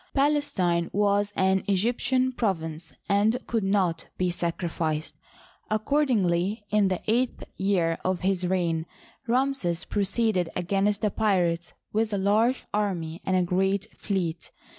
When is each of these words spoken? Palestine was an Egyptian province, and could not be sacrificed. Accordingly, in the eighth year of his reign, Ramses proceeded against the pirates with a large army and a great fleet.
Palestine 0.15 0.89
was 0.91 1.31
an 1.35 1.63
Egyptian 1.67 2.31
province, 2.31 2.91
and 3.07 3.37
could 3.45 3.63
not 3.63 4.07
be 4.17 4.31
sacrificed. 4.31 5.13
Accordingly, 5.69 6.63
in 6.71 6.87
the 6.87 7.03
eighth 7.05 7.43
year 7.55 7.99
of 8.03 8.21
his 8.21 8.47
reign, 8.47 8.87
Ramses 9.27 9.85
proceeded 9.85 10.49
against 10.55 11.01
the 11.01 11.11
pirates 11.11 11.73
with 11.93 12.13
a 12.13 12.17
large 12.17 12.65
army 12.73 13.21
and 13.27 13.37
a 13.37 13.43
great 13.43 13.91
fleet. 13.95 14.49